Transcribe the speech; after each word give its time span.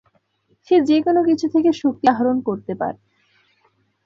সে 0.67 0.75
যেকোনো 0.81 1.21
কিছু 1.23 1.45
থেকে 1.49 1.69
শক্তি 1.73 2.05
আহরণ 2.07 2.37
করতে 2.41 2.73
পারে। 2.75 2.97